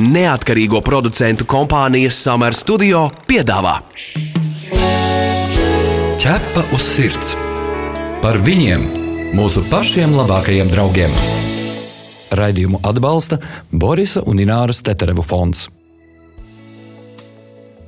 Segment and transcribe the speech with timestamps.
[0.00, 3.74] Neatkarīgo producentu kompānijas Summer Studio piedāvā
[6.20, 7.34] Ķepa uz sirds
[8.22, 8.80] par viņiem,
[9.36, 11.12] mūsu pašiem labākajiem draugiem.
[12.32, 13.40] Raidījumu atbalsta
[13.72, 15.66] Borisa un Ināras Teterevu fonds.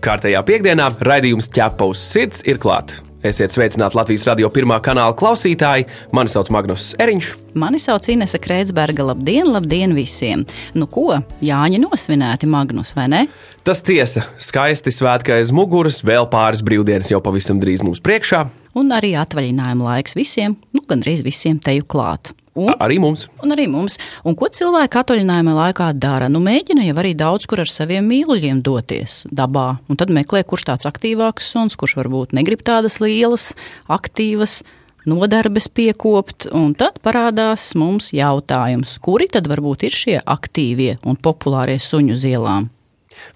[0.04, 3.00] Kārtējā piekdienā raidījums ķepa uz sirds ir klāts.
[3.23, 5.84] Esiet sveicināti Latvijas radio pirmā kanāla klausītāji.
[6.11, 7.29] Mani sauc Magnus Eriņš.
[7.54, 9.04] Mani sauc Inese Kreitsberga.
[9.12, 10.43] Labdien, labdien visiem!
[10.75, 13.22] Nu ko, Jāņi nosvinēti Magnus, vai ne?
[13.63, 18.43] Tas tiesa, skaisti svētki aiz muguras, vēl pāris brīvdienas jau pavisam drīz mums priekšā.
[18.75, 22.35] Un arī atvaļinājuma laiks visiem, nu gandrīz visiem teju klāt.
[22.58, 23.24] Un, arī mums.
[23.40, 23.96] Un arī mums.
[24.29, 26.29] Un ko cilvēki atvaļinājuma laikā dara?
[26.29, 29.79] Nu, mēģina jau arī daudz kur ar saviem mīluļiem doties dabā.
[29.88, 33.50] Un tad meklē, kurš tāds aktīvāks suns, kurš varbūt negrib tādas lielas,
[33.88, 34.60] aktīvas
[35.08, 36.50] nodarbes piekopt.
[36.52, 42.69] Un tad parādās mums jautājums, kuri tad varbūt ir šie aktīvie un populārie suņu zielām?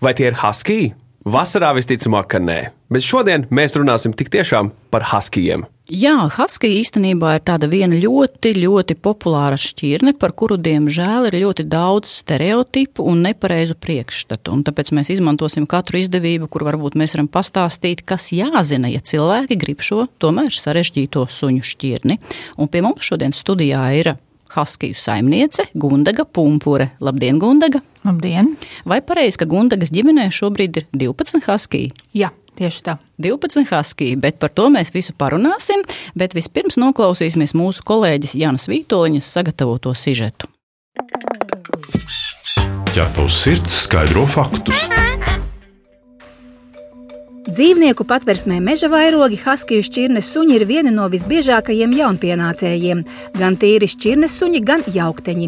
[0.05, 0.93] Vai tie ir husky?
[1.27, 2.60] Vasarā visticamāk, ka nē.
[2.87, 5.65] Bet šodien mēs runāsim tik tiešām par huskijiem.
[5.91, 11.66] Jā, husky īstenībā ir tāda viena ļoti, ļoti populāra šķirne, par kuru, diemžēl, ir ļoti
[11.71, 14.54] daudz stereotipu un nepareizu priekšstatu.
[14.54, 19.59] Un tāpēc mēs izmantosim katru izdevību, kur varbūt mēs varam pastāstīt, kas jāzina, ja cilvēki
[19.63, 22.19] grib šo tomēr sarežģīto suņu šķirni.
[22.59, 24.15] Un pie mums šodien studijā ir
[24.55, 26.91] Haskiju saimniece Gundaga Pumpure.
[27.01, 27.83] Labdien, Gundaga!
[28.05, 28.55] Labdien!
[28.87, 31.93] Vai pareizi, ka Gundagas ģimenē šobrīd ir 12 haskiji?
[32.16, 32.33] Jā.
[32.57, 32.95] Tieši tā.
[33.21, 35.83] 12 haskiji, bet par to mēs visu parunāsim.
[36.16, 40.49] Bet vispirms noklausīsimies mūsu kolēģis Jānis Vītoļņas sagatavoto sižetu.
[42.97, 44.87] Ja tavs sirds skaidro faktus,
[47.47, 53.05] Dzīvnieku patversmē meža vairogi, haskiju šķirnes suņi ir vieni no visbiežākajiem jaunpienācējiem.
[53.38, 55.47] Gan tīri šķirnes suņi, gan jaukteņi.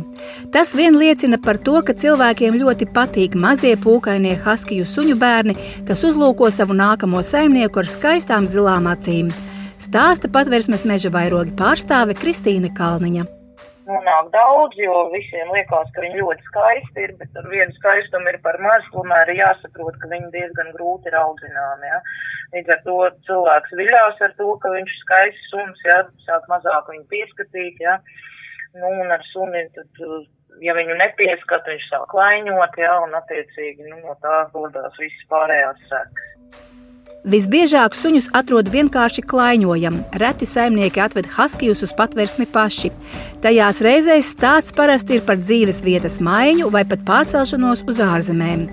[0.55, 5.57] Tas vien liecina par to, ka cilvēkiem ļoti patīk mazie pūkainie haskiju suņu bērni,
[5.89, 9.35] kas uzlūko savu nākamo saimnieku ar skaistām zilām acīm.
[9.83, 13.38] Stāsta patversmes meža vairogi pārstāve Kristīne Kalniņa
[13.89, 18.39] nonāk daudz, jo visiem liekas, ka viņi ļoti skaisti ir, bet ar vienu skaistumu ir
[18.45, 21.91] par maz, tomēr ir jāsaprot, ka viņi diezgan grūti ir audzināmi.
[21.93, 22.01] Ja.
[22.57, 22.99] Līdz ar to
[23.29, 27.99] cilvēks viļās ar to, ka viņš ir skaists suns, ja, sāk mazāk viņu pieskatīt, ja.
[28.77, 30.03] Nu, un ar suni, tad,
[30.65, 35.87] ja viņu nepieskat, viņš sāk klaiņot, ja, un attiecīgi, nu, no tā rodās visas pārējās
[35.89, 36.38] sekas.
[37.27, 39.97] Visbiežāk suņus atrod vienkārši klaiņojam.
[40.23, 42.93] Reti saimnieki atved haskijus uz patvērsmi paši.
[43.43, 48.69] Tajās reizēs stāsts parasti ir par dzīves vietas maiņu vai pat pārcelšanos uz ārzemēm.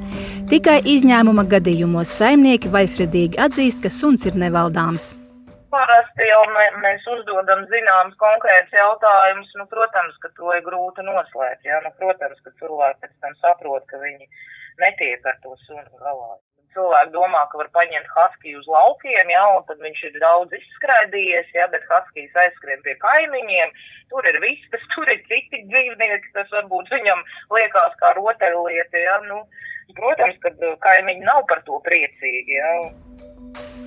[0.54, 5.16] Tikai izņēmuma gadījumos saimnieki vaļsirdīgi atzīst, ka suns ir nevaldāms.
[5.74, 9.50] Parasti jau mē, mēs uzdodam zināmas konkrētas jautājumus.
[9.58, 11.66] Nu, protams, ka to ir grūti noslēpt.
[11.66, 11.82] Jā?
[11.82, 14.30] Nu, protams, ka cilvēki pēc tam saprot, ka viņi
[14.86, 16.36] netiek ar to sunu galā
[16.76, 21.52] cilvēki domā, ka var paņemt haskiju uz laukiem, ja, un tad viņš ir daudz izskraidījies,
[21.58, 23.74] ja, bet haskijas aizskrien pie kaimiņiem,
[24.14, 27.24] tur ir vistas, tur ir citi dzīvnieki, tas varbūt viņam
[27.56, 29.42] liekas kā rotaļlieta, ja, nu,
[29.98, 32.72] protams, ka uh, kaimiņi nav par to priecīgi, ja.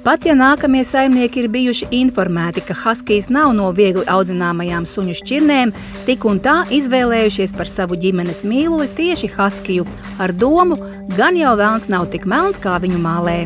[0.08, 5.74] Pat ja nākamie saimnieki ir bijuši informēti, ka haskijs nav no viegli audzināmajām suņu šķirnēm,
[6.06, 9.84] tik un tā izvēlējušies par savu ģimenes mīluli tieši haskiju,
[10.22, 10.78] ar domu,
[11.18, 13.38] gan jau vēlns nav tik melns, kā viņu mālē.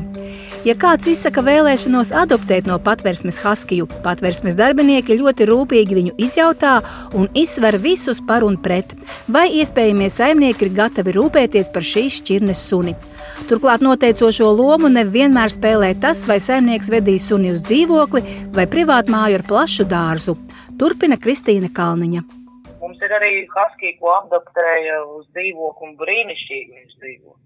[0.62, 6.77] Ja kāds izsaka vēlēšanos adoptēt no patvērsmes haskiju, patvērsmes darbinieki ļoti rūpīgi viņu izjautā
[7.19, 8.95] un izsver visus par un pret,
[9.27, 12.95] vai iespējamie saimnieki ir gatavi rūpēties par šīs šķirnes suni.
[13.51, 18.22] Turklāt noteicošo lomu nevienmēr spēlē tas, vai saimnieks vedīs suni uz dzīvokli
[18.55, 20.39] vai privātu māju ar plašu dārzu.
[20.78, 22.22] Turpina Kristīna Kalniņa.
[22.78, 27.41] Mums ir arī haskija, ko adoptēja uz dzīvokli un brīnišķīgi viņš dzīvo.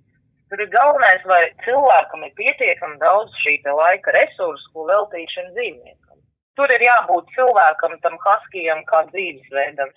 [0.50, 6.20] Tur ir galvenais, lai cilvēkam ir pietiekami daudz šī laika resursu, ko veltīt šim dzīvniekam.
[6.56, 9.90] Tur ir jābūt cilvēkam, tam haskijam, kā dzīvesveidam.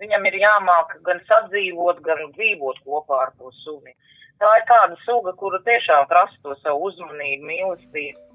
[0.00, 3.96] Viņam ir jāmāk gan sadzīvot, gan dzīvot kopā ar to suni.
[4.38, 8.25] Tā ir tāda suga, kura tiešām prasa to savu uzmanību, mīlestību.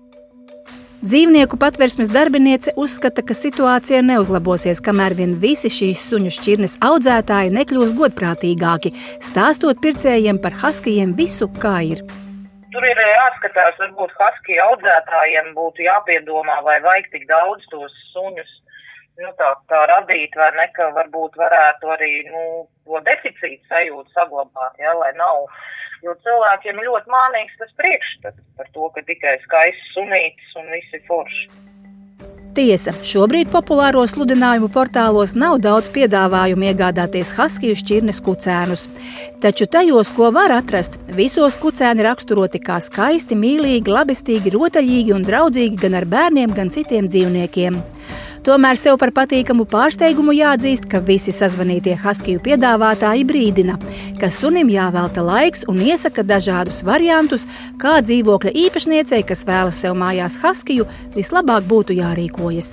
[1.01, 7.95] Dzīvnieku patversmes darbiniece uzskata, ka situācija neuzlabosies, kamēr vien visi šīs suņu šķirnes audzētāji nekļūs
[7.97, 8.91] godprātīgāki,
[9.25, 12.03] stāstot pircējiem par haskijiem visu, kā ir.
[12.69, 18.53] Tur ir jāskatās, varbūt haskiju audzētājiem būtu jāpiedomā, vai vajag tik daudz tos suņus
[19.25, 22.45] nu, tā, tā radīt, vai ne, ka varbūt varētu arī nu,
[22.85, 25.49] to deficītu sajūtu saglabāt, ja, lai nav
[26.01, 31.01] Jo cilvēkiem ir ļoti mānīgs tas priekšstats par to, ka tikai skaists sunītis un visi
[31.09, 31.51] forši.
[32.51, 38.89] Tiesa, šobrīd populāro sludinājumu portālos nav daudz piedāvājumu iegādāties haskiju šķirnes kucēnus.
[39.39, 45.79] Taču tajos, ko var atrast, visos kucēni raksturoti kā skaisti, mīlīgi, labestīgi, rotaļīgi un draudzīgi
[45.85, 47.79] gan ar bērniem, gan citiem dzīvniekiem.
[48.41, 53.75] Tomēr sev par patīkamu pārsteigumu jāatzīst, ka visi sazvanītie haskiju piedāvātāji brīdina,
[54.17, 57.45] ka sunim jāvelta laiks un iesaka dažādus variantus,
[57.83, 62.71] kā dzīvokļa īpašniecei, kas vēlas sev mājās haskiju, vislabāk būtu jārīkojas.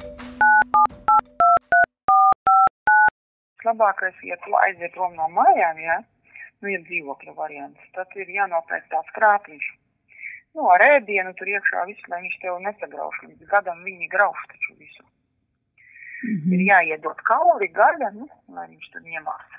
[3.69, 7.93] Labākais ir aiziet prom no mājām, ja nu, ir dzīvokļa variants.
[7.93, 9.69] Tad ir jānopērk tāds krāpniņš.
[10.57, 13.21] Nu, ar ēdienu tur iekšā visu, lai viņš tev nesagrauž.
[13.29, 15.08] Līdz gadam viņi grauž taču visu.
[16.23, 16.53] Mm -hmm.
[16.55, 19.51] Ir jāiedod kauli, gaļa, nu, lai viņš tur ņemās.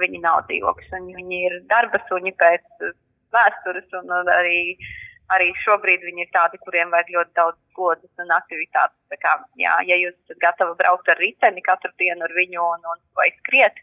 [0.00, 2.66] Viņi nav dzīvokļi, viņi, viņi ir darba suņi pēc
[3.36, 4.60] vēstures, un arī,
[5.34, 8.98] arī šobrīd viņi ir tādi, kuriem vajag ļoti daudz godas un aktivitātes.
[9.12, 9.32] Tā kā,
[9.64, 13.30] jā, ja jūs esat gatavi braukt ar riteni katru dienu ar viņu un, un vai
[13.38, 13.80] skriet,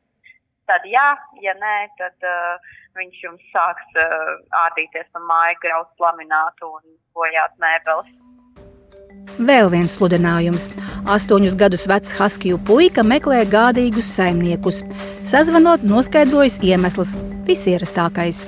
[0.69, 1.09] tad jā,
[1.41, 7.57] ja nē, tad uh, viņš jums sāks uh, ādīties pa māju, graut laminātu un bojāt
[7.63, 8.26] mēbeles.
[9.35, 10.69] Vēl viens sludinājums.
[11.13, 14.79] Astoņus gadus vecs Haskiju puika meklē gādīgus saimniekus.
[15.27, 17.17] Sazvanot, noskaidrojas iemesls-
[17.49, 18.47] visierastākais.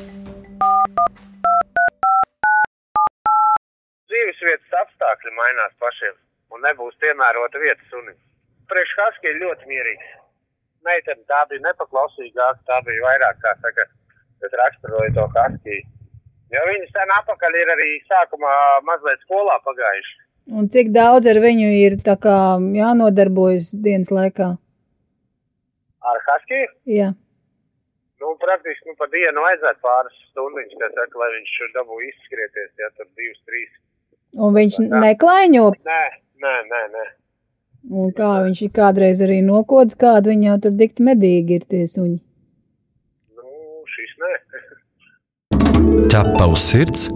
[4.09, 6.15] Dzīves vietas apstākļi mainās pašiem,
[6.51, 8.15] un nebūs piemērota vieta sunim.
[8.71, 10.09] Priekš Haskija ļoti mierīgs.
[10.85, 13.85] Meitene tā bija nepaklausīgāka, tā bija vairāk, kā saka,
[14.41, 15.83] bet raksturoja to Haskiju.
[16.49, 20.28] Jo viņi sen apakaļ ir arī sākumā mazliet skolā pagājuši.
[20.49, 24.55] Un cik daudz ar viņu ir kā, jānodarbojas dienas laikā?
[26.09, 26.69] Ar Haskiju?
[26.89, 27.09] Jā.
[28.19, 33.07] Nu, praktiski nu, pa dienu vajadzētu pāris stundiņas, saka, lai viņš dabū izskrieties, ja tur
[33.13, 33.69] divas, trīs.
[34.35, 35.03] Un viņš tā.
[35.05, 35.67] neklaiņo?
[35.87, 36.01] Nē,
[36.43, 37.05] nē, nē, nē.
[38.01, 42.17] Un kā viņš ir kādreiz arī nokods, kādu viņā tur dikti medīgi ir tie suņi?
[43.37, 44.33] Nu, šis nē.
[46.11, 47.07] Ķepa uz sirds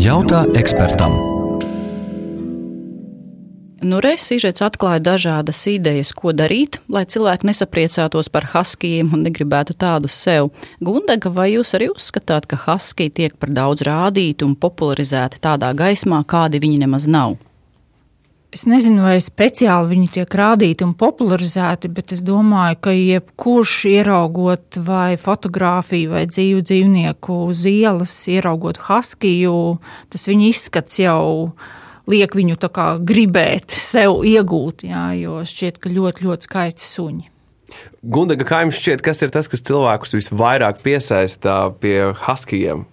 [0.00, 1.39] jautā ekspertam.
[3.80, 10.18] Nu, Reizes atklāja dažādas idejas, ko darīt, lai cilvēki nesapriecātos par haskijiem un negribētu tādus
[10.20, 10.50] sev.
[10.84, 16.20] Gundega, vai jūs arī uzskatāt, ka haskiji tiek par daudz rādīti un popularizēti tādā gaismā,
[16.28, 17.38] kādi viņi nemaz nav?
[18.52, 24.76] Es nezinu, vai speciāli viņi tiek rādīti un popularizēti, bet es domāju, ka jebkurš ieraugot
[24.84, 29.60] vai fotografiju vai dzīvu dzīvnieku uz ielas, ieraugot haskiju,
[30.12, 31.22] tas viņa izskats jau
[31.54, 31.78] ir
[32.10, 32.58] liek viņu
[33.06, 37.28] gribēt sev iegūt, jā, jo šķiet, ka ļoti, ļoti skaisti suņi.
[38.02, 42.86] Gundaga, kā jums šķiet, kas ir tas, kas cilvēkus visvairāk piesaista pie haskijiem?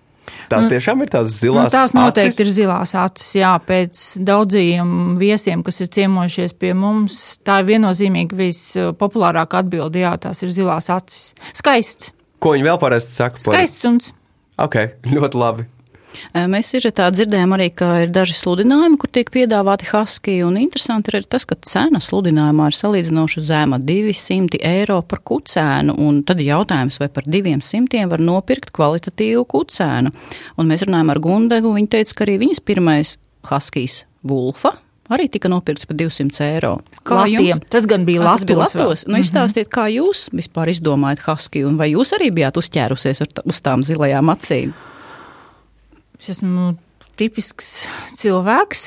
[0.51, 1.69] Tās nu, tiešām ir tās zilās.
[1.69, 2.41] Nu, tās noteikti acis?
[2.43, 3.29] ir zilās acis.
[3.39, 7.17] Jā, pēc daudziem viesiem, kas ir ciemojušies pie mums,
[7.47, 10.03] tā ir viennozīmīgi vispopulārākā atbilde.
[10.03, 11.31] Jā, tās ir zilās acis.
[11.57, 12.11] Skaists.
[12.43, 13.43] Ko viņi vēl parasti saka?
[13.43, 14.11] Skaists suns.
[14.61, 14.79] Ok,
[15.15, 15.67] ļoti labi.
[16.33, 21.27] Mēs sižetā dzirdējām arī, ka ir daži sludinājumi, kur tiek piedāvāti haski, un interesanti ir
[21.29, 27.09] tas, ka cena sludinājumā ir salīdzinoši zema- 200 eiro par kucēnu, un tad jautājums, vai
[27.09, 30.11] par 200 var nopirkt kvalitatīvu kucēnu.
[30.57, 34.77] Un mēs runājam ar Gundegu, viņa teica, ka arī viņas pirmais haskijs Vulfa
[35.09, 36.73] arī tika nopirkts par 200 eiro.
[37.07, 37.47] Kā Latiem.
[37.51, 37.69] jums?
[37.71, 39.05] Tas gan bija Latvijas Latvijas.
[39.07, 43.85] Nu, izstāstiet, kā jūs vispār izdomājat Haskiju, un vai jūs arī bijāt uzķērusies uz tām
[43.87, 44.75] zilajām acīm?
[46.17, 46.75] Es esmu
[47.17, 48.83] tipisks cilvēks,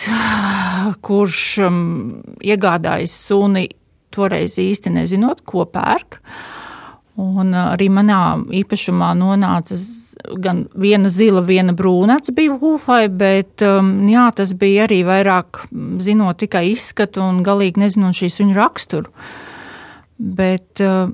[1.07, 1.83] kurš um,
[2.43, 3.69] iegādājas suni
[4.15, 6.21] toreiz īsti nezinot, ko pērk.
[7.21, 9.77] Un uh, arī manā īpašumā nonāca
[10.41, 15.65] gan viena zila, viena brūna acis bija Wolfai, bet um, jā, tas bija arī vairāk
[16.03, 19.15] zinot tikai izskatu un galīgi nezinot šī suņu raksturu.
[20.21, 21.13] Bet uh,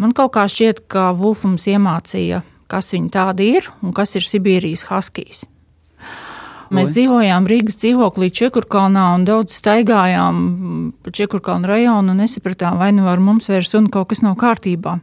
[0.00, 4.86] man kaut kā šķiet, ka Wolfams iemācīja kas viņi tādi ir un kas ir Sibīrijas
[4.88, 5.44] haskijs.
[6.70, 6.94] Mēs Oi.
[6.94, 10.42] dzīvojām Rīgas dzīvoklī Čekurkalnā un daudz staigājām
[11.02, 15.00] pa Čekurkalnu rajonu un nesapratām, vai nu ar mums vairs un kaut kas nav kārtībā.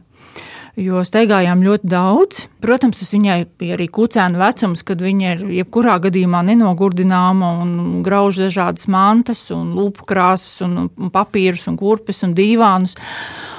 [0.78, 2.44] Jo staigājām ļoti daudz.
[2.62, 7.72] Protams, tas viņai bija arī kucēna vecums, kad viņa ir jebkurā gadījumā nenogurdināma un
[8.06, 12.94] grauž dažādas mantas, un lupu krāsas, un, un papīrus, un kurpes un dīvānus.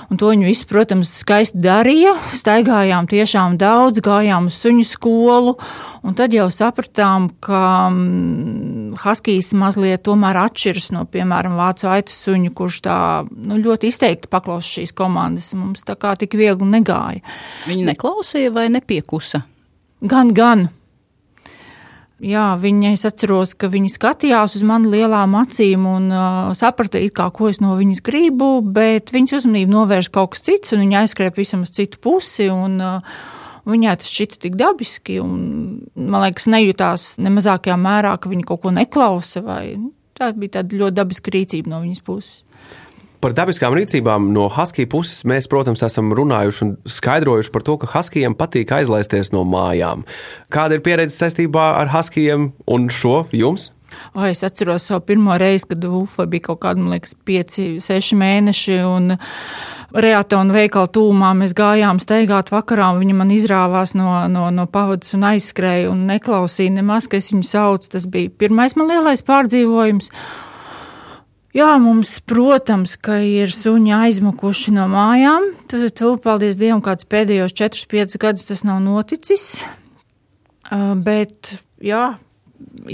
[0.09, 2.15] Un to viņi visi, protams, skaisti darīja.
[2.33, 5.53] Staigājām tiešām daudz, gājām uz suņu skolu.
[6.01, 7.61] Un tad jau sapratām, ka
[7.93, 12.97] mm, Haskijs mazliet tomēr atšķiras no, piemēram, vācu aitas suņu, kurš tā
[13.29, 15.51] nu, ļoti izteikti paklausa šīs komandas.
[15.57, 17.21] Mums tā kā tik viegli negāja.
[17.69, 19.43] Viņi neklausīja vai nepiekusa?
[20.09, 20.69] Gan, gan.
[22.19, 27.29] Jā, viņa, es atceros, ka viņi skatījās uz mani lielām acīm un uh, saprata, kā,
[27.31, 31.35] ko es no viņas gribu, bet viņas uzmanību novērš kaut kas cits, un viņa aizskrēja
[31.35, 32.49] pavisam uz citu pusi.
[32.51, 33.21] Un, uh,
[33.69, 35.41] Viņai tas šķita tik dabiski, un
[35.93, 39.43] man liekas, nejūtās ne mazākajā mērā, ka viņa kaut ko neklausa.
[39.45, 39.75] Vai,
[40.17, 42.39] tā bija tāda ļoti dabiska rīcība no viņas puses.
[43.19, 47.89] Par dabiskām rīcībām no Husky puses mēs, protams, esam runājuši un skaidrojuši par to, ka
[47.91, 50.05] Huskyiem patīk aizlaisties no mājām.
[50.47, 53.73] Kāda ir pieredze saistībā ar Huskyiem un šo jums?
[54.13, 58.17] O, es atceros savu pirmo reizi, kad Ufa bija kaut kāda, man liekas, pieci, seši
[58.19, 58.79] mēneši.
[58.87, 59.17] Un
[59.89, 65.15] Reatona veikala tūmā mēs gājām steigāt vakarā, un viņa man izrāvās no, no, no pavadas
[65.17, 67.91] un aizskrēja un neklausīja nemaz, ka es viņu saucu.
[67.97, 70.13] Tas bija pirmais man lielais pārdzīvojums.
[71.59, 75.49] Jā, mums, protams, ka ir suņi aizmukuši no mājām.
[75.67, 79.65] Tad, paldies Dievam, kāds pēdējos 4-5 gadus tas nav noticis.
[80.69, 82.13] Uh, bet, jā,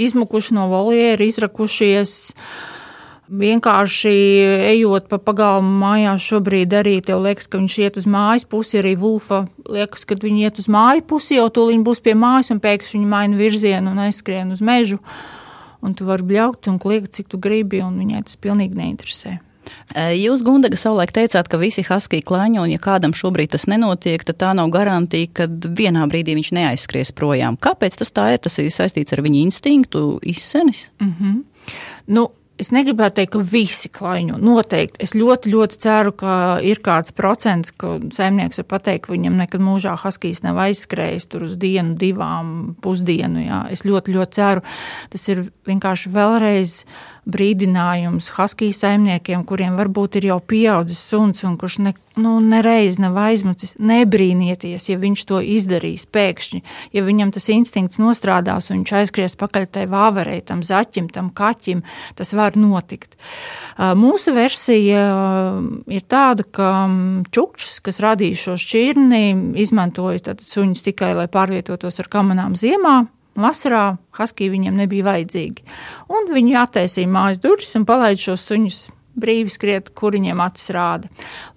[0.08, 2.16] izmukuši no voljera, izrakušies.
[3.26, 4.16] Vienkārši
[4.72, 8.80] ejot pa pagalmu mājās, šobrīd arī tev liekas, ka viņš iet uz mājas pusi.
[8.82, 12.64] Arī Vulfa liekas, ka viņi iet uz māju pusi, jau tūlīt būs pie mājas, un
[12.66, 15.04] pēkšņi viņi maina virzienu un aizskrien uz mežu.
[15.04, 15.45] Uh,
[15.86, 19.38] un tu vari bļaukt un kliegt, cik tu gribi, un viņai tas pilnīgi neinteresē.
[19.96, 24.38] Jūs, Gundaga, savulaik teicāt, ka visi husky klaņo, un ja kādam šobrīd tas nenotiek, tad
[24.42, 27.58] tā nav garantija, ka vienā brīdī viņš neaizskries projām.
[27.58, 28.42] Kāpēc tas tā ir?
[28.46, 30.90] Tas ir saistīts ar viņa instinktu izsenis?
[31.02, 31.44] Mm -hmm.
[32.08, 34.38] nu, Es negribētu teikt, ka visi klaiņo.
[34.40, 35.02] Noteikti.
[35.04, 39.64] Es ļoti, ļoti ceru, ka ir kāds procents, ka saimnieks var pateikt, ka viņam nekad
[39.64, 43.44] mūžā haskijs nav aizskrējis tur uz dienu, divām pusdienu.
[43.44, 43.66] Jā.
[43.76, 44.64] Es ļoti, ļoti ceru.
[45.12, 46.78] Tas ir vienkārši vēlreiz
[47.26, 53.18] brīdinājums Husky saimniekiem, kuriem varbūt ir jau pieaudzis suns un kurš ne, nu, nereiz nav
[53.20, 53.74] aizmucis.
[53.82, 56.62] Nebrīnieties, ja viņš to izdarīs pēkšņi,
[56.96, 61.82] ja viņam tas instinkts nostrādās un viņš aizskries pakaļ tai vāverei, tam zaķim, tam kaķim,
[62.18, 63.18] tas var notikt.
[63.78, 65.08] Mūsu versija
[65.90, 66.72] ir tāda, ka
[67.34, 69.26] čukčs, kas radīja šo šķirni,
[69.66, 73.02] izmantoja suņus tikai, lai pārvietotos ar kamanām ziemā,
[73.36, 75.66] Vasarā Husky viņiem nebija vajadzīgi.
[76.12, 78.80] Un viņi attaisīja mājas durvis un palaida šos suņus
[79.20, 81.10] brīvi skriet, kur viņiem acis rāda.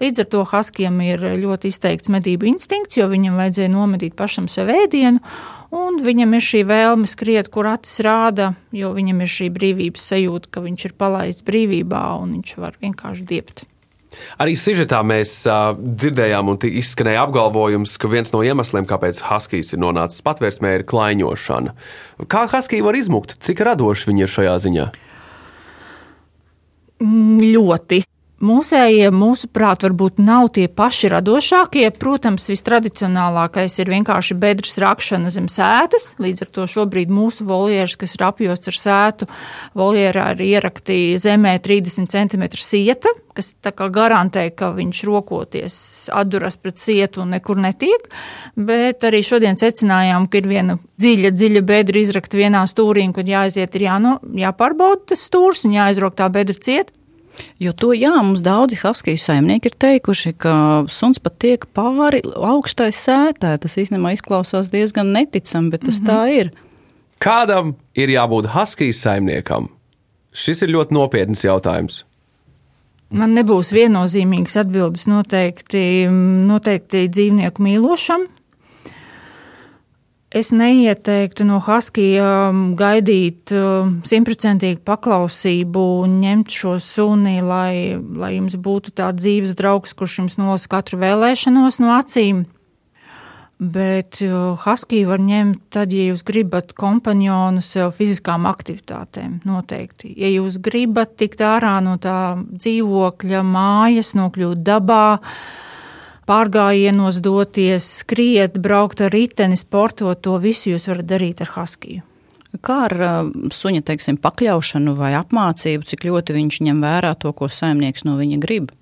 [0.02, 4.70] Līdz ar to Huskyam ir ļoti izteikts medību instinkts, jo viņam vajadzēja nomedīt pašam sev
[4.74, 5.22] ēdienu,
[5.74, 10.52] un viņam ir šī vēlme skriet, kur acis rāda, jo viņam ir šī brīvības sajūta,
[10.54, 13.66] ka viņš ir palaists brīvībā un viņš var vienkārši diept.
[14.42, 19.82] Arī sižetā mēs uh, dzirdējām un izskanēja apgalvojums, ka viens no iemesliem, kāpēc Haskijs ir
[19.82, 21.74] nonācis patvērsmē, ir klaiņošana.
[22.30, 23.38] Kā Haskija var izmukt?
[23.44, 24.86] Cik radoši viņi ir šajā ziņā?
[27.04, 28.02] Mm, ļoti.
[28.38, 31.88] Mūsējie, mūsuprāt, varbūt nav tie paši radošākie.
[31.98, 36.12] Protams, vistradicionālākais ir vienkārši bedres rakšana zem sētas.
[36.22, 39.26] Līdz ar to šobrīd mūsu voljeras, kas ir apjosts ar sētu,
[39.74, 43.56] voljerā ir ierakti zemē 30 cm sieta, kas
[43.90, 45.80] garantē, ka viņš rokoties
[46.14, 48.06] atduras pret sietu un nekur netiek.
[48.54, 53.26] Bet arī šodien secinājām, ka ir viena dziļa, dziļa bedra izrakta vienā stūrī, un kad
[53.26, 56.94] jāaiziet, ir jāno, jāpārbauda tas stūrs un jāizrok tā bedra cieta.
[57.58, 60.54] Jo to, jā, mums daudzi haskiju saimnieki ir teikuši, ka
[60.92, 63.56] suns pat tiek pāri augstai sētē.
[63.62, 66.10] Tas īstenībā izklausās diezgan neticami, bet tas mm -hmm.
[66.10, 66.52] tā ir.
[67.18, 69.68] Kādam ir jābūt haskiju saimniekam?
[70.32, 72.04] Šis ir ļoti nopietns jautājums.
[73.10, 76.06] Man nebūs viennozīmīgas atbildes noteikti,
[76.46, 78.26] noteikti dzīvnieku mīlošam,
[80.28, 88.58] Es neieteiktu no Haskija um, gaidīt um, simtprocentīgu paklausību ņemt šo suni, lai, lai jums
[88.60, 92.42] būtu tāds dzīves draugs, kurš jums nolas katru vēlēšanos no acīm.
[93.58, 99.40] Bet uh, Haskiju var ņemt tad, ja jūs gribat kompanionu sev fiziskām aktivitātēm.
[99.48, 100.12] Noteikti.
[100.12, 105.06] Ja jūs gribat tikt ārā no tā dzīvokļa, mājas, nokļūt dabā,
[106.28, 112.04] pārgājienos doties, skriet, braukt ar riteni, sportot, to visu jūs varat darīt ar Haskiju.
[112.64, 117.50] Kā ar uh, suņa teiksim, pakļaušanu vai apmācību, cik ļoti viņš ņem vērā to, ko
[117.52, 118.72] saimnieks no viņa grib?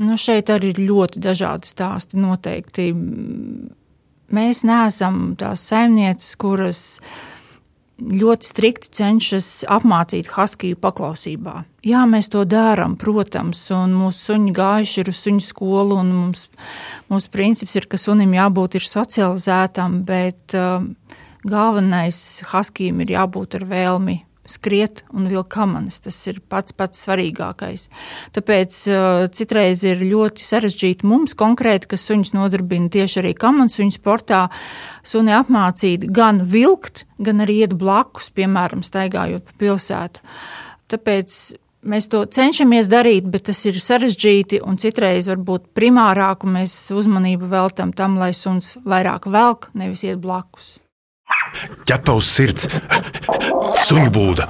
[0.00, 2.16] Nu, šeit arī ir ļoti dažādi stāsti.
[2.22, 2.86] Noteikti
[4.32, 6.80] mēs neesam tās saimnieces, kuras
[8.00, 11.64] ļoti strikti cenšas apmācīt Haskiju paklausībā.
[11.86, 16.46] Jā, mēs to darām, protams, un mūsu suņi gājuši ir uz suņu skolu, un mums,
[17.12, 20.84] mūsu princips ir, ka sunim jābūt ir socializētam, bet uh,
[21.44, 26.00] galvenais Haskijam ir jābūt ar vēlmi skriet un vilkt kamanas.
[26.04, 27.88] Tas ir pats pats svarīgākais.
[28.36, 33.96] Tāpēc uh, citreiz ir ļoti sarežģīti mums konkrēti, kas suņus nodarbina tieši arī kamanu suņu
[33.96, 34.46] sportā,
[35.06, 40.24] suni apmācīt gan vilkt, gan arī iet blakus, piemēram, staigājot pa pilsētu.
[40.90, 41.40] Tāpēc
[41.80, 47.94] Mēs to cenšamies darīt, bet tas ir sarežģīti un citreiz varbūt primārāku mēs uzmanību veltam
[47.96, 50.74] tam, lai suns vairāk velk, nevis iet blakus.
[51.88, 52.68] Ķepa uz sirds,
[53.86, 54.46] suņu būda.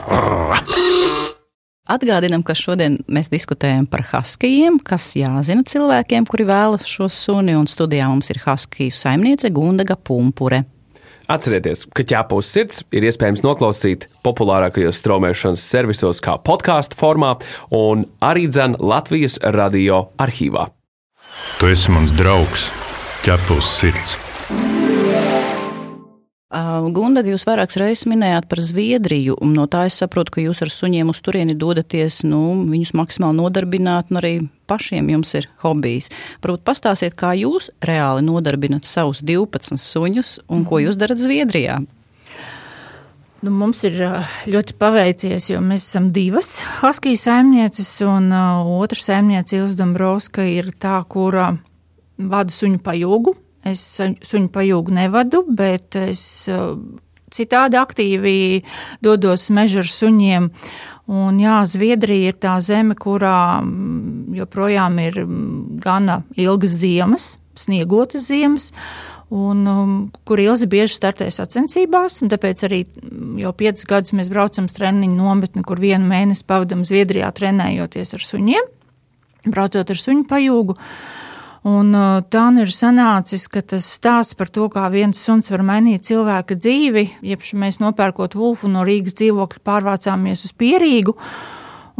[1.90, 7.66] Atgādinām, ka šodien mēs diskutējam par haskijiem, kas jāzina cilvēkiem, kuri vēlas šo suni, un
[7.70, 10.62] studijā mums ir haskiju saimniece Gundaga Pumpure.
[11.30, 17.36] Atcerieties, ka ķēpa uz sirds ir iespējams noklausīt populārākajos straumēšanas servisos, kā podkāstu formā,
[17.74, 20.68] un arī dzen Latvijas radio arhīvā.
[21.58, 22.70] Tu esi mans draugs,
[23.26, 24.18] ķepa uz sirds.
[26.50, 30.72] Gunda, jūs vairākas reizes minējāt par Zviedriju, un no tā es saprotu, ka jūs ar
[30.74, 34.32] suņiem uz turieni dodaties, nu, viņus maksimāli nodarbināt, un arī
[34.66, 36.08] pašiem jums ir hobijs.
[36.42, 41.78] Varbūt pastāstiet, kā jūs reāli nodarbinat savus 12 suņus un ko jūs darat Zviedrijā?
[43.46, 44.02] Nu, mums ir
[44.50, 50.74] ļoti paveicies, jo mēs esam divas Haskija saimnieces, un uh, otra saimniece Ilza Dombrovska ir
[50.82, 51.52] tā, kura
[52.18, 53.36] vada suņu pajūgu
[53.68, 56.22] Es suņu pajūgu nevadu, bet es
[57.30, 58.62] citādi aktīvi
[59.04, 60.48] dodos meža ar suņiem.
[61.10, 63.60] Un, jā, Zviedrija ir tā zeme, kurā
[64.36, 65.22] joprojām ir
[65.82, 68.70] gana ilgas ziemas, sniegotas ziemas.
[69.30, 69.90] Un, um,
[70.26, 72.80] kur Ilzi bieži startē sacensībās, un tāpēc arī
[73.38, 78.26] jau piecus gadus mēs braucam uz treniņu nometni, kur vienu mēnesi pavadam Zviedrijā trenējoties ar
[78.26, 78.72] suņiem,
[79.46, 80.74] braucot ar suņu pajūgu.
[80.74, 81.19] Uh,
[81.68, 85.60] Un uh, tā nu ir sanācis, ka tas stāsts par to, kā viens suns var
[85.66, 91.16] mainīt cilvēka dzīvi, jeb mēs nopērkot Vulfu no Rīgas dzīvokļa pārvācāmies uz Pierīgu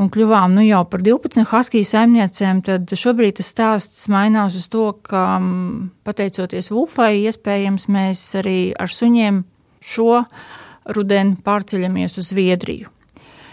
[0.01, 4.87] un kļuvām nu, jau par 12 haskiju saimniecēm, tad šobrīd tas stāsts mainās uz to,
[5.05, 5.25] ka
[6.09, 9.43] pateicoties Vulfai, iespējams mēs arī ar suņiem
[9.85, 10.23] šo
[10.97, 12.89] rudeni pārceļamies uz Zviedriju.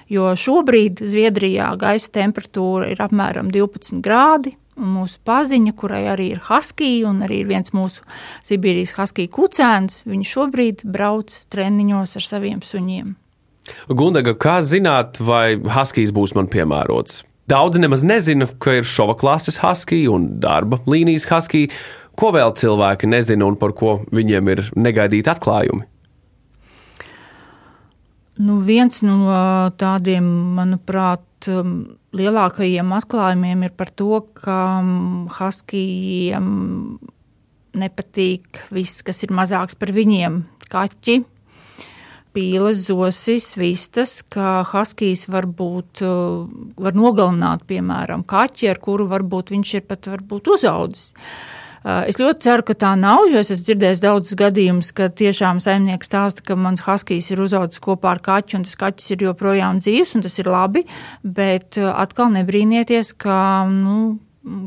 [0.07, 7.09] Jo šobrīd Zviedrijā gaisa temperatūra ir apmēram 12 grādi, mūsu paziņa, kurai arī ir haskija
[7.09, 8.05] un arī ir viens mūsu
[8.45, 13.15] Sibīrijas haskija kucēns, viņš šobrīd brauc treniņos ar saviem suņiem.
[13.89, 17.23] Gundaga, kā zināt, vai haskijs būs man piemērots?
[17.47, 21.71] Daudzi nemaz nezina, ka ir šova klases haskija un darba līnijas haskija.
[22.17, 25.85] Ko vēl cilvēki nezina un par ko viņiem ir negaidīti atklājumi?
[28.37, 29.17] Nu, viens no
[29.79, 30.25] tādiem,
[30.57, 34.81] manuprāt, lielākajiem atklājumiem ir par to, ka
[35.37, 36.47] Haskijiem
[37.77, 41.23] nepatīk viss, kas ir mazāks par viņiem- kaķi,
[42.33, 46.01] pīles, zosis, vistas, ka Haskijs var būt,
[46.77, 51.13] var nogalināt, piemēram, kaķi, ar kuru varbūt viņš ir pat varbūt uzaudzis.
[51.83, 56.09] Es ļoti ceru, ka tā nav, jo es esmu dzirdējis daudzus gadījumus, ka tiešām saimnieks
[56.09, 60.15] stāsta, ka mans haskijs ir uzaugusi kopā ar kaķu, un tas kaķis ir joprojām dzīves,
[60.17, 60.83] un tas ir labi.
[61.23, 63.39] Bet atkal nebrīnieties, ka
[63.71, 64.17] nu,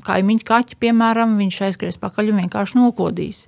[0.07, 3.47] kaimiņu kaķi, piemēram, viņš aizskries pakaļ un vienkārši nokodīs.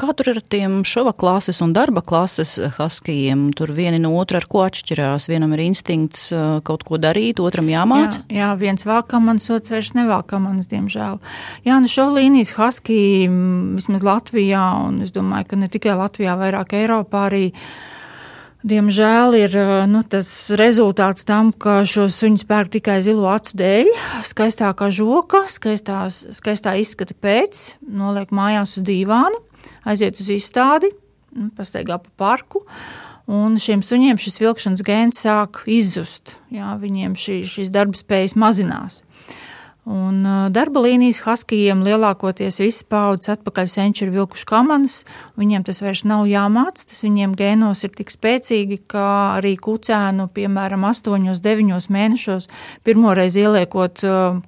[0.00, 3.50] Kā tur ir ar tiem šova klases un darba klases haskijiem?
[3.56, 5.28] Tur viena no otra ar ko atšķirās.
[5.28, 6.30] Vienam ir instinkts
[6.66, 8.22] kaut ko darīt, otram jāmāca.
[8.32, 11.20] Jā, jā viens manas, otrs vairs manas, diemžēl.
[11.68, 13.28] Jā, nu šo līnijas haskiji
[13.76, 17.52] vismaz Latvijā, un es domāju, ka ne tikai Latvijā, vairāk Eiropā arī.
[18.62, 19.54] Diemžēl ir
[19.90, 23.90] nu, tas rezultāts tam, ka šo suņu spērk tikai zilo acu dēļ.
[24.24, 29.42] Skaistākā žoka, skaistās, skaistā izskata pēc, noliek mājās uz dīvānu
[29.88, 30.92] aiziet uz izstādi,
[31.36, 32.64] nu, pastaigā pa parku.
[33.32, 36.34] Un šiem suņiem šis vilkšanas gēns sāk izzust.
[36.52, 39.00] Jā, viņiem šī, šīs darba spējas mazinās.
[39.82, 40.22] Un
[40.54, 45.00] darba līnijas haskijiem lielākoties visas paudzes atpakaļ senči ir vilkuši kamanas,
[45.40, 49.06] viņiem tas vairs nav jāmāc, tas viņiem gēnos ir tik spēcīgi, ka
[49.40, 52.46] arī kucēnu, piemēram, 8-9 mēnešos
[52.86, 54.04] pirmoreiz ieliekot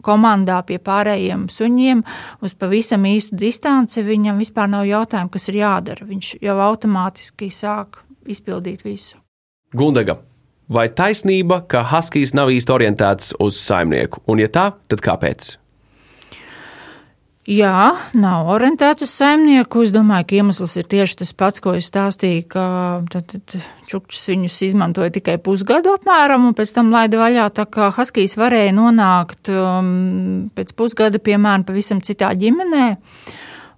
[0.06, 2.04] komandā pie pārējiem suņiem
[2.46, 6.06] uz pavisam īstu distanci, viņam vispār nav jautājumu, kas ir jādara.
[6.06, 9.18] Viņš jau automātiski sāk izpildīt visu.
[9.74, 10.20] Gundega,
[10.72, 14.22] Vai taisnība, ka Huskies nav īsti orientēts uz saimnieku?
[14.30, 15.52] Un, ja tā, tad kāpēc?
[17.44, 19.82] Jā, nav orientēts uz saimnieku.
[19.84, 22.64] Es domāju, ka iemesls ir tieši tas pats, ko es stāstīju, ka
[23.12, 27.50] tad, tad čukčs viņus izmantoja tikai pusgadu apmēram, un pēc tam laida vaļā.
[27.52, 32.86] Tā kā Haskijs varēja nonākt um, pēc pusgada, piemēram, pavisam citā ģimenē,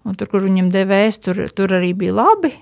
[0.06, 2.54] un tur, kur viņam devējs, tur, tur arī bija labi.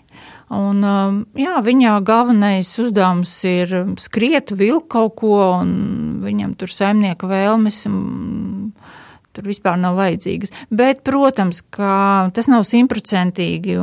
[0.52, 7.28] Un, um, jā, viņa galvenais uzdevums ir skriet, vilkt kaut ko, un viņam tur saimnieka
[7.30, 7.84] vēlmes.
[9.34, 10.52] Tur vispār nav vajadzīgas.
[10.70, 13.74] Bet, protams, ka tas nav simtprocentīgi,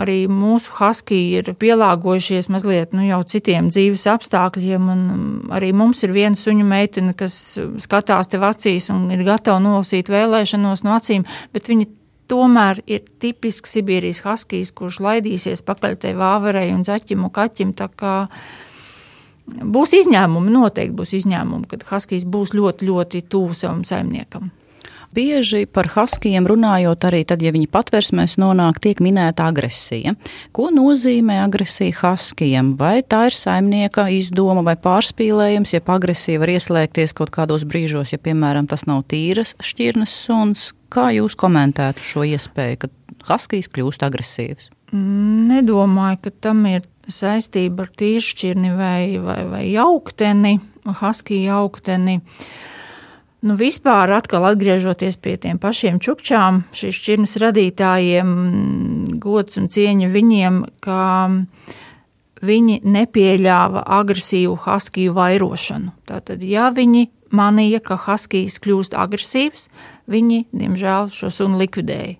[0.00, 4.88] arī mūsu husky ir pielāgojušies mazliet nu, jau citiem dzīves apstākļiem.
[5.54, 7.36] Arī mums ir viena suņu meitene, kas
[7.84, 11.86] skatās tev acīs un ir gatava nolasīt vēlēšanos no acīm, bet viņa
[12.30, 17.74] tomēr ir tipisks Sibīrijas haskijs, kurš laidīsies pakaļ tai vāverei un zaķim un kaķim.
[19.48, 24.50] Būs izņēmumi, noteikti būs izņēmumi, kad haskijs būs ļoti, ļoti tuvu savam saimniekam.
[25.14, 30.12] Bieži par haskijiem runājot, arī tad, ja viņi patversmēs nonāk, tiek minēta agresija.
[30.52, 32.74] Ko nozīmē agresija haskijiem?
[32.80, 38.20] Vai tā ir saimnieka izdoma vai pārspīlējums, ja agresija var ieslēgties kaut kādos brīžos, ja,
[38.20, 40.72] piemēram, tas nav tīras šķirnes suns?
[40.92, 42.92] Kā jūs komentētu šo iespēju, ka
[43.32, 44.70] haskijs kļūst agresīvs?
[44.92, 50.58] Nedomāju, ka tam ir saistība ar tīršķirni vai, vai, vai jaukteni,
[51.00, 52.20] haskiju jaukteni.
[53.38, 58.32] Nu, vispār, atkal atgriežoties pie tiem pašiem čukčām, šīs šķirnes radītājiem,
[59.22, 61.02] gods un cieņa viņiem, ka
[62.42, 65.94] viņi nepieļāva agresīvu haskiju vairošanu.
[66.10, 69.68] Tātad, ja viņi manīja, ka haskijs kļūst agresīvs,
[70.10, 72.18] viņi, diemžēl, šo sunu likvidēja.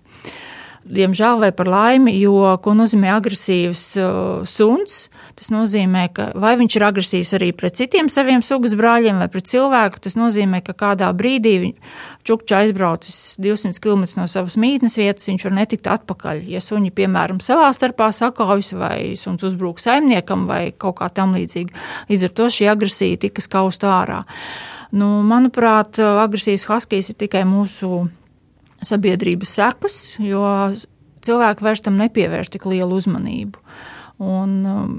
[0.89, 5.08] Diemžēl vai par laimi, jo ko nozīmē agresīvs uh, suns?
[5.39, 9.47] Tas nozīmē, ka vai viņš ir agresīvs arī pret citiem saviem sugas brāļiem vai pret
[9.47, 10.01] cilvēku.
[10.03, 11.77] Tas nozīmē, ka kādā brīdī
[12.27, 16.41] čukča aizbraucis 200 km no savas mītnes vietas, viņš var netikt atpakaļ.
[16.51, 21.87] Ja suņi, piemēram, savā starpā sakaujas vai suns uzbrūk saimniekam vai kaut kā tam līdzīga,
[22.11, 24.19] līdz ar to šī agresija tika skausta ārā.
[24.91, 28.09] Nu, manuprāt, agresijas huskijas ir tikai mūsu
[28.83, 30.43] sabiedrības sekas, jo
[31.23, 33.63] cilvēki vairs tam nepievērš tik lielu uzmanību.
[34.19, 34.95] Un, um,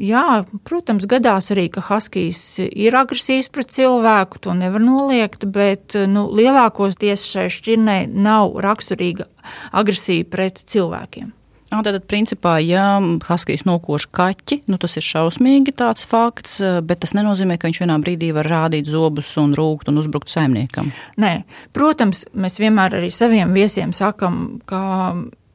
[0.00, 6.24] jā, protams, gadās arī, ka huskijs ir agresīvs pret cilvēku, to nevar noliegt, bet nu,
[6.32, 9.28] lielākoties šai šķirnei nav raksturīga
[9.76, 11.34] agresija pret cilvēkiem.
[11.72, 17.56] Tātad, principā, ja Haskijs nokož kaķi, nu, tas ir šausmīgi tāds fakts, bet tas nenozīmē,
[17.56, 20.90] ka viņš vienā brīdī var rādīt zobus un rūkt un uzbrukt saimniekam.
[21.22, 21.32] Nē,
[21.72, 24.82] protams, mēs vienmēr arī saviem viesiem sakam, ka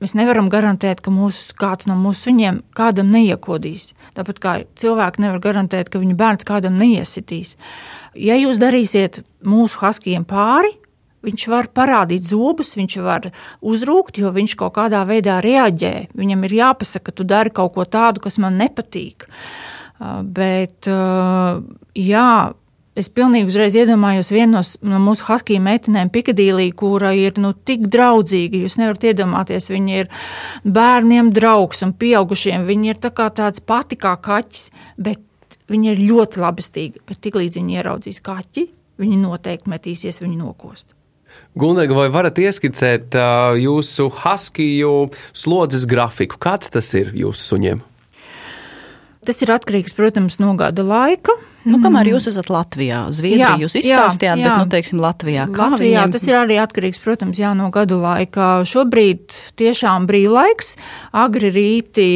[0.04, 3.92] mēs nevaram garantēt, ka mūsu, kāds no mūsu suņiem kādam neiekodīs.
[4.18, 7.56] Tāpat kā cilvēki nevar garantēt, ka viņu bērns kādam neiesitīs.
[8.18, 10.76] Ja jūs darīsiet mūsu haskijiem pāri,
[11.26, 13.26] Viņš var parādīt zobus, viņš var
[13.66, 15.94] uzrūkt, jo viņš kaut kādā veidā reaģē.
[16.16, 19.26] Viņam ir jāpasaka, ka tu dari kaut ko tādu, kas man nepatīk.
[19.98, 21.58] Uh, bet, uh,
[21.98, 22.54] jā,
[22.98, 27.88] es pilnīgi uzreiz iedomājos vienu no, no mūsu haskiju meitenēm, Pikadīlī, kura ir nu, tik
[27.94, 28.64] draudzīga.
[28.66, 30.12] Jūs nevarat iedomāties, viņa ir
[30.66, 32.68] bērniem draugs un pieaugušiem.
[32.68, 35.24] Viņa ir tā kā tāds pati kā kaķis, bet
[35.72, 37.06] viņa ir ļoti labestīga.
[37.08, 38.68] Bet tiklīdz viņa ieraudzīs kaķi,
[39.02, 40.94] viņa noteikti metīsies viņu nokost.
[41.58, 44.94] Gunega, vai varat ieskicēt uh, jūsu haskiju
[45.34, 46.38] slodzes grafiku?
[46.42, 47.82] Kāds tas ir jūsu suņiem?
[49.28, 51.34] Tas ir atkarīgs, protams, no gada laika.
[51.68, 54.54] Nu, kamēr jūs esat Latvijā, Zviedrijā, jūs izstāstījāt, jā, jā.
[54.54, 55.48] bet, nu, teiksim, Latvijā.
[55.52, 56.14] Latvijā viņiem...
[56.16, 58.62] tas ir arī atkarīgs, protams, jā, no gadu laika.
[58.68, 60.78] Šobrīd tiešām brīvlaiks,
[61.12, 62.08] agri rīti,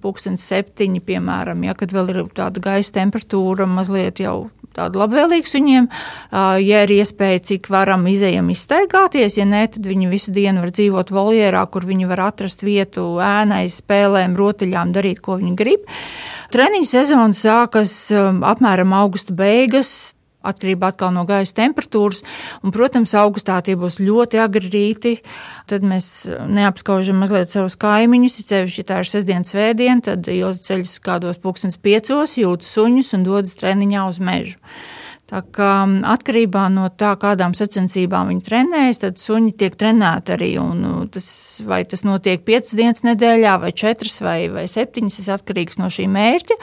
[0.00, 5.88] pulkstens septiņi, piemēram, ja, kad vēl ir tāda gaisa temperatūra mazliet jau tādu labvēlīgu suņiem.
[6.62, 11.12] Ja ir iespēja, cik varam izējam izstaigāties, ja nē, tad viņi visu dienu var dzīvot
[11.14, 15.86] voljērā, kur viņi var atrast vietu ēnai, spēlēm, rotaļām, darīt, ko viņi grib.
[16.52, 20.12] Treniņu sezona sākas apmēram augusta beigas
[20.46, 22.22] atkarībā atkal no gaisa temperatūras.
[22.62, 25.14] Un, protams, augustā tie būs ļoti agri rīti.
[25.70, 28.40] Tad mēs neapskaužam mazliet savus kaimiņus.
[28.42, 33.14] Ja ceļš, ja tā ir sestdienas svētdiena, tad Ilza ceļas kādos pulkstens piecos, jūt suņus
[33.18, 34.58] un dodas treniņā uz mežu.
[35.32, 35.70] Tā kā
[36.12, 40.50] atkarībā no tā, kādām sacensībām viņi trenējas, tad suņi tiek trenēti arī.
[40.60, 41.24] Un, nu, tas,
[41.64, 46.04] vai tas notiek piecas dienas nedēļā, vai četras, vai, vai septiņas, tas atkarīgs no šī
[46.12, 46.58] mērķa.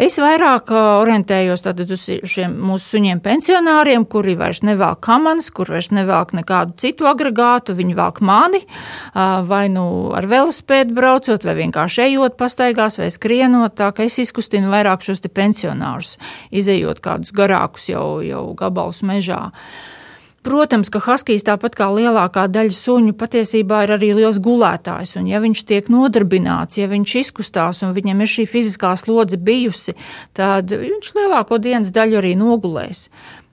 [0.00, 6.32] Es vairāk orientējos uz šiem mūsu suņiem pensionāriem, kuri vairs nevelk kamanas, kur vairs nevelk
[6.38, 8.62] nekādu citu agregātu, viņi velk mani,
[9.12, 9.84] vai nu
[10.16, 15.20] ar velospēdu braucot, vai vienkārši ejot pastaigās, vai skrienot, tā ka es izkustinu vairāk šos
[15.28, 16.16] pensionārus,
[16.48, 19.50] izējot kādus garākus jau, jau gabalus mežā.
[20.40, 25.18] Protams, ka Haskijs tāpat kā lielākā daļa suņu patiesībā ir arī liels gulētājs.
[25.20, 29.98] Un, ja viņš tiek nodarbināts, ja viņš izkustās un viņam ir šī fiziskā slodze bijusi,
[30.32, 33.10] tad viņš lielāko dienas daļu arī nogulēs.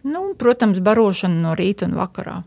[0.08, 2.39] Nu, protams, barošana no rīta un vakarā.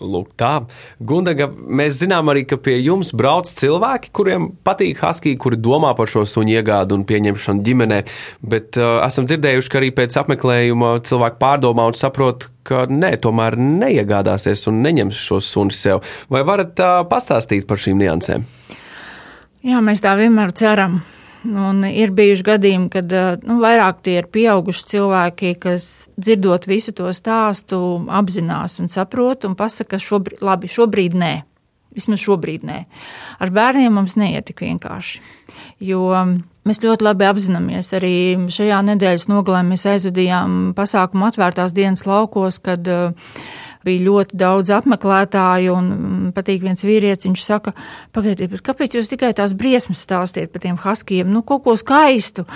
[0.00, 0.62] Lūk, tā.
[1.04, 6.08] Gundaga, mēs zinām arī, ka pie jums brauc cilvēki, kuriem patīk husky, kuri domā par
[6.08, 8.00] šo suņu iegādu un pieņemšanu ģimenē.
[8.40, 13.58] Bet uh, esam dzirdējuši, ka arī pēc apmeklējuma cilvēki pārdomā un saprot, ka nē, tomēr
[13.60, 16.00] neiegādāsies un neņems šo suni sev.
[16.32, 18.48] Vai varat uh, pastāstīt par šīm niansēm?
[19.68, 21.02] Jā, mēs tā vienmēr ceram.
[21.48, 23.12] Un ir bijuši gadījumi, kad
[23.48, 25.86] nu, vairāk tie ir pieauguši cilvēki, kas
[26.20, 27.78] dzirdot visu to stāstu,
[28.12, 31.32] apzinās un saprot un pasaka, ka šobrīd, labi, šobrīd nē.
[31.96, 32.78] Vismaz šobrīd nē.
[33.42, 35.22] Ar bērniem mums neiet tik vienkārši.
[35.82, 36.04] Jo
[36.68, 38.14] mēs ļoti labi apzināmies, arī
[38.52, 43.32] šajā nedēļas nogalē mēs aizvadījām pasākumu atvērtās dienas laukos, kad uh,
[43.86, 47.74] bija ļoti daudz apmeklētāju, un mm, patīk viens vīrietis, viņš saka,
[48.16, 52.46] pagaidiet, kāpēc jūs tikai tās briesmas stāstiet par tiem haskijiem, nu, kaut ko skaistu.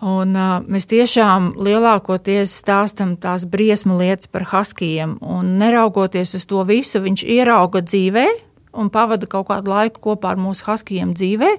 [0.00, 6.64] Un uh, mēs tiešām lielākoties stāstam tās briesmu lietas par haskijiem, un neraugoties uz to
[6.68, 8.28] visu, viņš ierauga dzīvē,
[8.72, 11.50] un pavada kaut kādu laiku kopā ar mūsu haskijiem dzīvē.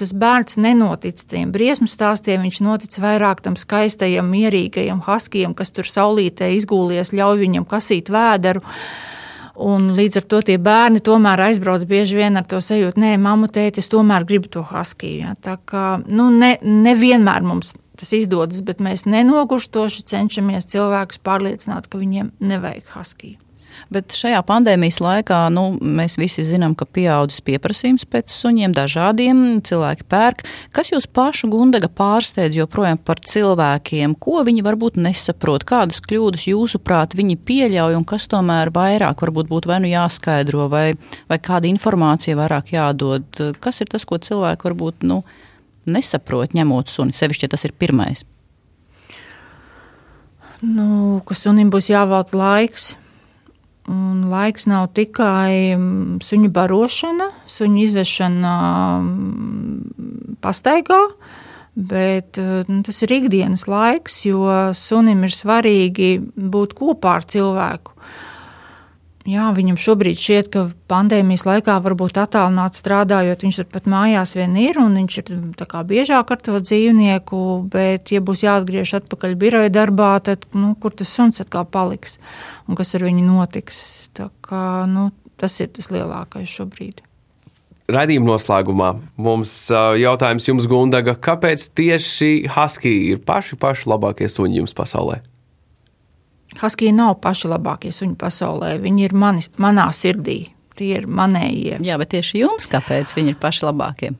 [0.00, 5.88] Tas bērns nenotic tiem briesmu stāstiem, viņš notic vairāk tam skaistajam, mierīgajam haskijam, kas tur
[5.88, 8.64] saulītē izgūlies, ļauj viņam kasīt vēderu.
[9.60, 13.50] Un līdz ar to tie bērni tomēr aizbrauc bieži vien ar to sajūtu, nē, mamma,
[13.52, 15.18] tēti, es tomēr gribu to haskiju.
[15.20, 15.34] Ja?
[15.36, 22.00] Tā kā nu, ne, nevienmēr mums tas izdodas, bet mēs nenogurstoši cenšamies cilvēkus pārliecināt, ka
[22.00, 23.49] viņiem nevajag haskiju.
[23.92, 30.06] Bet šajā pandēmijas laikā nu, mēs visi zinām, ka pieaudzis pieprasījums pēc suņiem, dažādiem cilvēki
[30.10, 30.44] pērk.
[30.76, 34.16] Kas jūs pašu Gundaga pārsteidz joprojām par cilvēkiem?
[34.20, 35.66] Ko viņi varbūt nesaprot?
[35.68, 40.86] Kādas kļūdas jūsuprāt viņi pieļauj un kas tomēr vairāk varbūt būtu vai nu jāskaidro vai,
[41.30, 43.28] vai kāda informācija vairāk jādod?
[43.60, 45.22] Kas ir tas, ko cilvēki varbūt nu,
[45.90, 48.24] nesaprot ņemot suni, sevišķi, ja tas ir pirmais?
[50.60, 52.92] Nu, ka sunim būs jāvelk laiks,
[53.88, 58.56] Un laiks nav tikai mm, suņu barošana, suņu izvešana
[59.00, 61.00] mm, pastaigā,
[61.74, 62.38] bet
[62.68, 64.44] nu, tas ir ikdienas laiks, jo
[64.76, 67.89] sunim ir svarīgi būt kopā ar cilvēku.
[69.28, 74.78] Jā, viņam šobrīd šķiet, ka pandēmijas laikā varbūt attālināti strādājot, viņš turpat mājās vien ir
[74.80, 80.14] un viņš ir kā, biežāk ar to dzīvnieku, bet, ja būs jāatgriež atpakaļ biroja darbā,
[80.24, 82.16] tad nu, kur tas suns atkal paliks
[82.64, 83.82] un kas ar viņu notiks.
[84.16, 87.04] Tā kā, nu, tas ir tas lielākais šobrīd.
[87.90, 89.52] Radījuma noslēgumā mums
[90.00, 95.20] jautājums jums, Gundaga, kāpēc tieši Husky ir paši, paši labākie suņi jums pasaulē?
[96.58, 98.74] Haskija nav paši labākie suņi pasaulē.
[98.82, 100.40] Viņi ir manis, manā sirdī.
[100.78, 101.78] Tie ir manējie.
[101.84, 104.10] Jā, bet tieši jums, kāpēc viņi ir paši labākie?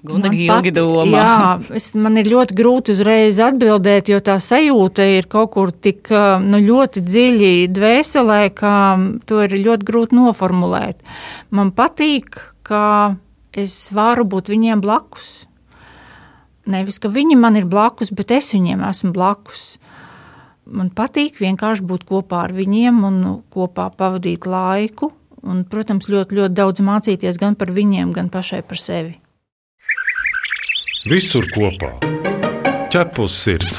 [0.00, 1.04] Gunda ilgi domā.
[1.12, 6.08] Jā, es, man ir ļoti grūti uzreiz atbildēt, jo tā sajūta ir kaut kur tik
[6.40, 8.72] nu, ļoti dziļi dvēselē, ka
[9.28, 11.04] to ir ļoti grūti noformulēt.
[11.52, 13.18] Man patīk, ka
[13.52, 15.49] es varu būt viņiem blakus.
[16.70, 19.78] Nevis, ka viņi man ir blakus, bet es viņiem esmu blakus.
[20.70, 23.16] Man patīk vienkārši būt kopā ar viņiem un
[23.50, 25.10] kopā pavadīt laiku.
[25.40, 29.16] Un, protams, ļoti, ļoti daudz mācīties gan par viņiem, gan pašai par sevi.
[31.08, 31.94] Visur kopā-
[32.92, 33.78] ķepus sirds.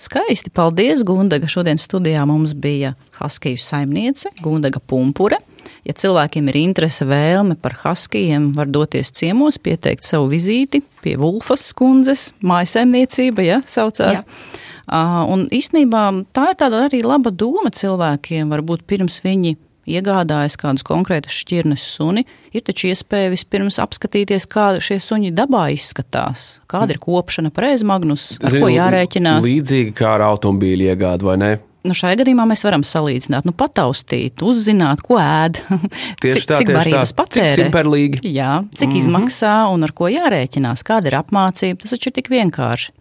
[0.00, 1.48] Skaisti, paldies, Gundaga.
[1.48, 5.36] Šodien studijā mums bija Haskiju saimniece Gundaga Pumpure.
[5.84, 11.66] Ja cilvēkiem ir interese, vēlme par haskijiem, var doties ciemos, pieteikt savu vizīti pie Vulfas
[11.76, 14.24] kundzes, mājasemniecība, ja saucās.
[14.24, 15.02] Jā.
[15.28, 21.36] Un īstenībā tā ir tāda arī laba doma cilvēkiem, varbūt pirms viņi iegādājas kādus konkrētus
[21.42, 22.24] šķirnes suni,
[22.56, 28.30] ir taču iespēja vispirms apskatīties, kā šie suņi dabā izskatās, kāda ir kopšana, pareizi magnus,
[28.40, 29.44] ar Zinu, ko jārēķinās.
[29.44, 31.52] Līdzīgi kā ar automobīļu iegādu, vai ne?
[31.84, 35.58] Nu, šai gadījumā mēs varam salīdzināt, nu, pataustīt, uzzināt, ko ēd,
[36.24, 37.50] tieši cik, tā, cik barības patērē.
[37.52, 38.22] Cik cimperlīgi.
[38.32, 39.00] Jā, cik mm -hmm.
[39.02, 41.82] izmaksā un ar ko jārēķinās, kāda ir apmācība.
[41.82, 42.94] Tas taču ir tik vienkārši.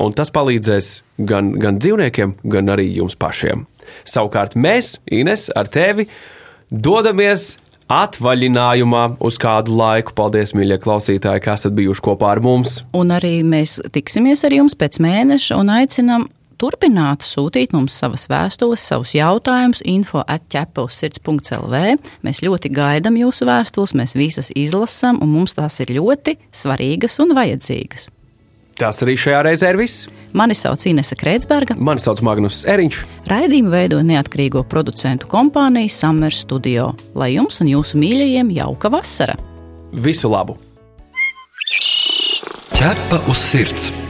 [0.00, 3.66] Un tas palīdzēs gan, gan dzīvniekiem, gan arī jums pašiem.
[4.06, 6.06] Savukārt mēs, Ines, ar tevi
[6.70, 7.58] dodamies
[7.90, 10.14] atvaļinājumā uz kādu laiku.
[10.14, 12.84] Paldies, mīļie klausītāji, kas esat bijuši kopā ar mums.
[12.94, 16.28] Un arī mēs tiksimies ar jums pēc mēneša un aicinām
[16.60, 21.82] turpināt sūtīt mums savas vēstules, savus jautājumus, info atķepelsirds.lv.
[22.26, 27.36] Mēs ļoti gaidām jūsu vēstules, mēs visas izlasām, un mums tās ir ļoti svarīgas un
[27.38, 28.10] vajadzīgas.
[28.80, 30.06] Tas arī šajā reizē ir viss.
[30.32, 31.76] Mani sauc Inese Kreitsberga.
[31.76, 33.02] Mani sauc Magnus Eriņš.
[33.28, 36.94] Raidījumu veido neatkarīgo producentu kompānija Summer Studio.
[37.12, 39.36] Lai jums un jūsu mīļajiem jauka vasara!
[39.92, 40.56] Visu labu!
[42.80, 44.09] Ķepa uz sirds!